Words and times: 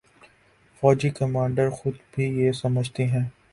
فوجی 0.83 1.09
کمانڈر 1.09 1.69
خود 1.69 1.93
بھی 2.11 2.25
یہ 2.39 2.51
سمجھتے 2.51 3.05
ہیں۔ 3.05 3.25